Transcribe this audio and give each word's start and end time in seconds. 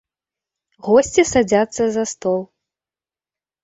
Госці 0.87 1.27
садзяцца 1.33 1.83
за 2.01 2.09
стол. 2.17 2.41